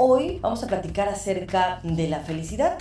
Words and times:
Hoy 0.00 0.38
vamos 0.40 0.62
a 0.62 0.68
platicar 0.68 1.08
acerca 1.08 1.80
de 1.82 2.06
la 2.06 2.20
felicidad. 2.20 2.78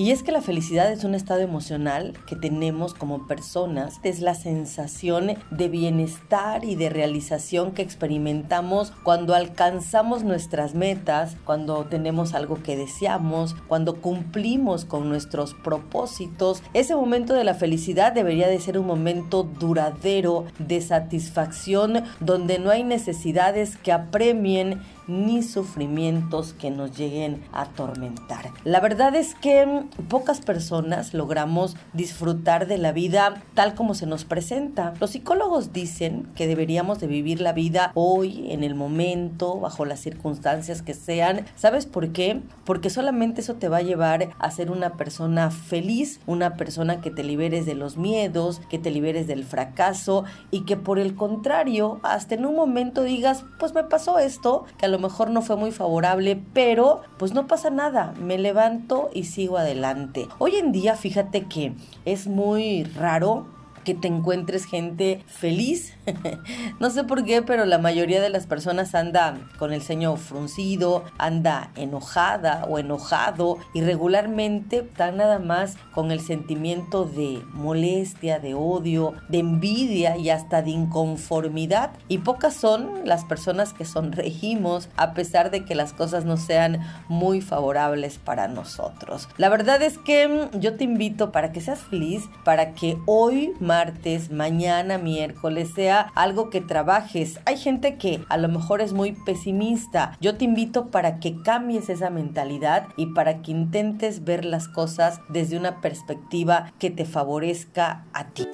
Y 0.00 0.12
es 0.12 0.22
que 0.22 0.32
la 0.32 0.40
felicidad 0.40 0.90
es 0.90 1.04
un 1.04 1.14
estado 1.14 1.40
emocional 1.40 2.14
que 2.26 2.34
tenemos 2.34 2.94
como 2.94 3.26
personas, 3.26 4.00
es 4.02 4.20
la 4.20 4.34
sensación 4.34 5.32
de 5.50 5.68
bienestar 5.68 6.64
y 6.64 6.74
de 6.74 6.88
realización 6.88 7.72
que 7.72 7.82
experimentamos 7.82 8.94
cuando 9.02 9.34
alcanzamos 9.34 10.24
nuestras 10.24 10.74
metas, 10.74 11.36
cuando 11.44 11.84
tenemos 11.84 12.32
algo 12.32 12.62
que 12.62 12.78
deseamos, 12.78 13.54
cuando 13.68 13.96
cumplimos 14.00 14.86
con 14.86 15.10
nuestros 15.10 15.52
propósitos. 15.52 16.62
Ese 16.72 16.96
momento 16.96 17.34
de 17.34 17.44
la 17.44 17.52
felicidad 17.52 18.12
debería 18.12 18.48
de 18.48 18.58
ser 18.58 18.78
un 18.78 18.86
momento 18.86 19.42
duradero 19.42 20.46
de 20.58 20.80
satisfacción 20.80 22.04
donde 22.20 22.58
no 22.58 22.70
hay 22.70 22.84
necesidades 22.84 23.76
que 23.76 23.92
apremien 23.92 24.80
ni 25.10 25.42
sufrimientos 25.42 26.54
que 26.54 26.70
nos 26.70 26.96
lleguen 26.96 27.42
a 27.52 27.62
atormentar. 27.62 28.50
La 28.64 28.80
verdad 28.80 29.14
es 29.14 29.34
que 29.34 29.84
pocas 30.08 30.40
personas 30.40 31.14
logramos 31.14 31.76
disfrutar 31.92 32.66
de 32.66 32.78
la 32.78 32.92
vida 32.92 33.42
tal 33.54 33.74
como 33.74 33.94
se 33.94 34.06
nos 34.06 34.24
presenta. 34.24 34.94
Los 35.00 35.10
psicólogos 35.10 35.72
dicen 35.72 36.28
que 36.34 36.46
deberíamos 36.46 37.00
de 37.00 37.08
vivir 37.08 37.40
la 37.40 37.52
vida 37.52 37.90
hoy, 37.94 38.50
en 38.52 38.62
el 38.62 38.74
momento, 38.74 39.58
bajo 39.58 39.84
las 39.84 40.00
circunstancias 40.00 40.82
que 40.82 40.94
sean. 40.94 41.44
¿Sabes 41.56 41.86
por 41.86 42.12
qué? 42.12 42.40
Porque 42.64 42.90
solamente 42.90 43.40
eso 43.40 43.54
te 43.54 43.68
va 43.68 43.78
a 43.78 43.82
llevar 43.82 44.30
a 44.38 44.50
ser 44.50 44.70
una 44.70 44.96
persona 44.96 45.50
feliz, 45.50 46.20
una 46.26 46.54
persona 46.54 47.00
que 47.00 47.10
te 47.10 47.24
liberes 47.24 47.66
de 47.66 47.74
los 47.74 47.96
miedos, 47.96 48.60
que 48.70 48.78
te 48.78 48.90
liberes 48.90 49.26
del 49.26 49.44
fracaso 49.44 50.24
y 50.50 50.64
que 50.64 50.76
por 50.76 50.98
el 50.98 51.14
contrario, 51.14 51.98
hasta 52.02 52.36
en 52.36 52.46
un 52.46 52.54
momento 52.54 53.02
digas, 53.02 53.44
pues 53.58 53.74
me 53.74 53.84
pasó 53.84 54.18
esto, 54.18 54.64
que 54.78 54.86
a 54.86 54.88
lo 54.88 54.98
mejor 55.00 55.30
no 55.30 55.42
fue 55.42 55.56
muy 55.56 55.72
favorable, 55.72 56.40
pero 56.52 57.00
pues 57.18 57.34
no 57.34 57.46
pasa 57.46 57.70
nada, 57.70 58.14
me 58.20 58.38
levanto 58.38 59.10
y 59.12 59.24
sigo 59.24 59.58
adelante. 59.58 60.28
Hoy 60.38 60.56
en 60.56 60.72
día 60.72 60.94
fíjate 60.94 61.46
que 61.46 61.74
es 62.04 62.26
muy 62.26 62.84
raro 62.84 63.46
que 63.84 63.94
te 63.94 64.08
encuentres 64.08 64.64
gente 64.64 65.24
feliz. 65.26 65.94
no 66.80 66.90
sé 66.90 67.04
por 67.04 67.24
qué, 67.24 67.42
pero 67.42 67.64
la 67.64 67.78
mayoría 67.78 68.20
de 68.20 68.30
las 68.30 68.46
personas 68.46 68.94
anda 68.94 69.36
con 69.58 69.72
el 69.72 69.82
ceño 69.82 70.16
fruncido, 70.16 71.04
anda 71.18 71.70
enojada 71.74 72.64
o 72.68 72.78
enojado 72.78 73.58
y 73.74 73.80
regularmente 73.80 74.84
nada 75.10 75.38
más 75.38 75.76
con 75.94 76.10
el 76.10 76.20
sentimiento 76.20 77.06
de 77.06 77.42
molestia, 77.52 78.38
de 78.38 78.52
odio, 78.52 79.14
de 79.28 79.38
envidia 79.38 80.18
y 80.18 80.28
hasta 80.28 80.60
de 80.60 80.70
inconformidad. 80.70 81.92
Y 82.08 82.18
pocas 82.18 82.54
son 82.54 83.00
las 83.04 83.24
personas 83.24 83.72
que 83.72 83.86
sonreímos 83.86 84.90
a 84.96 85.14
pesar 85.14 85.50
de 85.50 85.64
que 85.64 85.74
las 85.74 85.94
cosas 85.94 86.26
no 86.26 86.36
sean 86.36 86.80
muy 87.08 87.40
favorables 87.40 88.18
para 88.18 88.46
nosotros. 88.46 89.28
La 89.38 89.48
verdad 89.48 89.80
es 89.80 89.96
que 89.96 90.48
yo 90.52 90.76
te 90.76 90.84
invito 90.84 91.32
para 91.32 91.52
que 91.52 91.62
seas 91.62 91.80
feliz, 91.80 92.24
para 92.44 92.74
que 92.74 92.98
hoy 93.06 93.54
martes, 93.70 94.32
mañana 94.32 94.98
miércoles, 94.98 95.70
sea 95.76 96.10
algo 96.16 96.50
que 96.50 96.60
trabajes. 96.60 97.38
Hay 97.44 97.56
gente 97.56 97.98
que 97.98 98.24
a 98.28 98.36
lo 98.36 98.48
mejor 98.48 98.80
es 98.80 98.92
muy 98.92 99.12
pesimista. 99.12 100.16
Yo 100.20 100.36
te 100.36 100.44
invito 100.44 100.90
para 100.90 101.20
que 101.20 101.40
cambies 101.40 101.88
esa 101.88 102.10
mentalidad 102.10 102.88
y 102.96 103.06
para 103.14 103.42
que 103.42 103.52
intentes 103.52 104.24
ver 104.24 104.44
las 104.44 104.66
cosas 104.66 105.20
desde 105.28 105.56
una 105.56 105.80
perspectiva 105.80 106.72
que 106.80 106.90
te 106.90 107.04
favorezca 107.04 108.06
a 108.12 108.24
ti. 108.30 108.48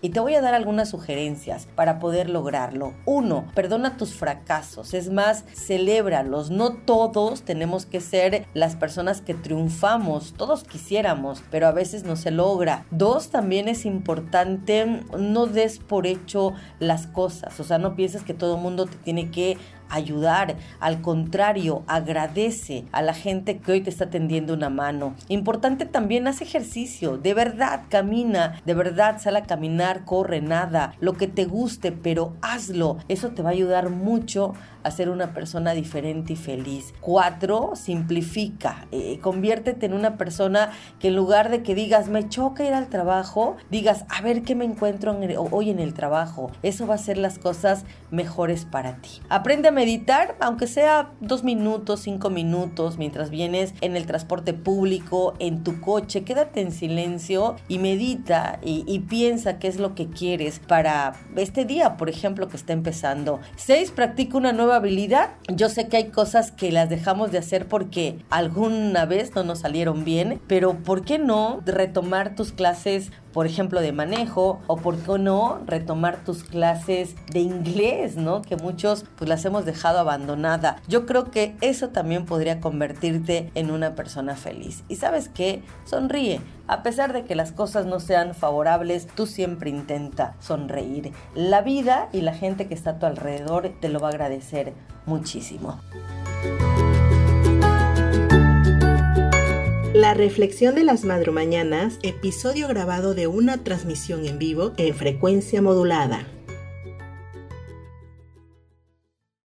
Y 0.00 0.10
te 0.10 0.20
voy 0.20 0.34
a 0.34 0.40
dar 0.40 0.54
algunas 0.54 0.90
sugerencias 0.90 1.68
para 1.74 1.98
poder 1.98 2.30
lograrlo. 2.30 2.94
Uno, 3.04 3.46
perdona 3.54 3.96
tus 3.96 4.14
fracasos, 4.14 4.94
es 4.94 5.10
más, 5.10 5.44
celébralos. 5.54 6.50
No 6.50 6.72
todos 6.74 7.42
tenemos 7.42 7.86
que 7.86 8.00
ser 8.00 8.46
las 8.54 8.76
personas 8.76 9.20
que 9.20 9.34
triunfamos, 9.34 10.34
todos 10.36 10.64
quisiéramos, 10.64 11.42
pero 11.50 11.66
a 11.66 11.72
veces 11.72 12.04
no 12.04 12.16
se 12.16 12.30
logra. 12.30 12.86
Dos, 12.90 13.30
también 13.30 13.68
es 13.68 13.84
importante 13.84 15.02
no 15.18 15.46
des 15.46 15.78
por 15.78 16.06
hecho 16.06 16.52
las 16.78 17.06
cosas, 17.06 17.58
o 17.60 17.64
sea, 17.64 17.78
no 17.78 17.96
pienses 17.96 18.22
que 18.22 18.34
todo 18.34 18.56
el 18.56 18.62
mundo 18.62 18.86
te 18.86 18.96
tiene 18.96 19.30
que 19.30 19.56
ayudar, 19.88 20.56
al 20.80 21.00
contrario, 21.00 21.82
agradece 21.86 22.84
a 22.92 23.02
la 23.02 23.14
gente 23.14 23.58
que 23.58 23.72
hoy 23.72 23.80
te 23.80 23.90
está 23.90 24.10
tendiendo 24.10 24.54
una 24.54 24.70
mano. 24.70 25.14
Importante 25.28 25.86
también, 25.86 26.26
haz 26.26 26.40
ejercicio, 26.40 27.18
de 27.18 27.34
verdad, 27.34 27.82
camina, 27.88 28.60
de 28.64 28.74
verdad, 28.74 29.20
sal 29.20 29.36
a 29.36 29.42
caminar, 29.44 30.04
corre, 30.04 30.40
nada, 30.40 30.94
lo 31.00 31.14
que 31.14 31.26
te 31.26 31.44
guste, 31.44 31.92
pero 31.92 32.34
hazlo. 32.42 32.98
Eso 33.08 33.30
te 33.30 33.42
va 33.42 33.50
a 33.50 33.52
ayudar 33.52 33.90
mucho 33.90 34.54
a 34.82 34.90
ser 34.90 35.10
una 35.10 35.34
persona 35.34 35.72
diferente 35.72 36.34
y 36.34 36.36
feliz. 36.36 36.94
Cuatro, 37.00 37.72
simplifica, 37.74 38.86
eh, 38.92 39.18
conviértete 39.20 39.86
en 39.86 39.92
una 39.92 40.16
persona 40.16 40.70
que 40.98 41.08
en 41.08 41.16
lugar 41.16 41.50
de 41.50 41.62
que 41.62 41.74
digas, 41.74 42.08
me 42.08 42.28
choca 42.28 42.64
ir 42.64 42.74
al 42.74 42.88
trabajo, 42.88 43.56
digas, 43.70 44.04
a 44.08 44.22
ver 44.22 44.42
qué 44.42 44.54
me 44.54 44.64
encuentro 44.64 45.18
hoy 45.50 45.70
en 45.70 45.78
el 45.78 45.94
trabajo. 45.94 46.50
Eso 46.62 46.86
va 46.86 46.94
a 46.94 46.98
ser 46.98 47.18
las 47.18 47.38
cosas 47.38 47.84
mejores 48.10 48.64
para 48.64 48.96
ti. 48.96 49.20
Aprende 49.28 49.68
a 49.68 49.72
meditar, 49.78 50.34
aunque 50.40 50.66
sea 50.66 51.12
dos 51.20 51.44
minutos, 51.44 52.00
cinco 52.00 52.30
minutos, 52.30 52.98
mientras 52.98 53.30
vienes 53.30 53.74
en 53.80 53.94
el 53.96 54.06
transporte 54.06 54.52
público, 54.52 55.34
en 55.38 55.62
tu 55.62 55.80
coche, 55.80 56.24
quédate 56.24 56.62
en 56.62 56.72
silencio 56.72 57.54
y 57.68 57.78
medita 57.78 58.58
y, 58.60 58.98
piensa 59.08 59.60
qué 59.60 59.68
es 59.68 59.78
lo 59.78 59.94
que 59.94 60.08
quieres 60.08 60.58
para 60.58 61.12
este 61.36 61.64
día, 61.64 61.96
por 61.96 62.10
ejemplo, 62.10 62.48
que 62.48 62.56
está 62.56 62.72
empezando. 62.72 63.38
Seis, 63.54 63.92
practica 63.92 64.36
una 64.36 64.52
nueva 64.52 64.76
habilidad. 64.76 65.30
Yo 65.46 65.68
sé 65.68 65.86
que 65.86 65.96
hay 65.96 66.08
cosas 66.08 66.50
que 66.50 66.72
las 66.72 66.88
dejamos 66.88 67.30
de 67.30 67.38
hacer 67.38 67.68
porque 67.68 68.18
alguna 68.30 69.04
vez 69.04 69.36
no 69.36 69.44
nos 69.44 69.60
salieron 69.60 70.04
bien, 70.04 70.40
pero 70.48 70.74
¿por 70.82 71.04
qué 71.04 71.18
no 71.20 71.62
retomar 71.64 72.34
tus 72.34 72.50
clases 72.50 73.12
por 73.38 73.46
ejemplo, 73.46 73.80
de 73.80 73.92
manejo, 73.92 74.58
o 74.66 74.78
por 74.78 74.96
qué 74.96 75.16
no 75.16 75.60
retomar 75.64 76.24
tus 76.24 76.42
clases 76.42 77.14
de 77.30 77.38
inglés, 77.38 78.16
¿no? 78.16 78.42
Que 78.42 78.56
muchos 78.56 79.04
pues 79.14 79.28
las 79.28 79.44
hemos 79.44 79.64
dejado 79.64 80.00
abandonada. 80.00 80.82
Yo 80.88 81.06
creo 81.06 81.30
que 81.30 81.54
eso 81.60 81.90
también 81.90 82.26
podría 82.26 82.60
convertirte 82.60 83.52
en 83.54 83.70
una 83.70 83.94
persona 83.94 84.34
feliz. 84.34 84.82
Y 84.88 84.96
sabes 84.96 85.28
qué, 85.28 85.62
sonríe. 85.84 86.40
A 86.66 86.82
pesar 86.82 87.12
de 87.12 87.26
que 87.26 87.36
las 87.36 87.52
cosas 87.52 87.86
no 87.86 88.00
sean 88.00 88.34
favorables, 88.34 89.06
tú 89.06 89.24
siempre 89.24 89.70
intenta 89.70 90.34
sonreír. 90.40 91.12
La 91.36 91.62
vida 91.62 92.08
y 92.12 92.22
la 92.22 92.34
gente 92.34 92.66
que 92.66 92.74
está 92.74 92.90
a 92.90 92.98
tu 92.98 93.06
alrededor 93.06 93.72
te 93.80 93.88
lo 93.88 94.00
va 94.00 94.08
a 94.08 94.10
agradecer 94.10 94.72
muchísimo. 95.06 95.78
La 99.98 100.14
reflexión 100.14 100.76
de 100.76 100.84
las 100.84 101.04
madrumañanas, 101.04 101.98
episodio 102.04 102.68
grabado 102.68 103.14
de 103.14 103.26
una 103.26 103.64
transmisión 103.64 104.26
en 104.26 104.38
vivo 104.38 104.72
en 104.76 104.94
frecuencia 104.94 105.60
modulada. 105.60 106.24